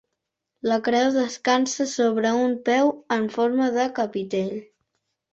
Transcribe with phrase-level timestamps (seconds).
[0.69, 4.57] La creu descansa sobre un peu en forma de capitell.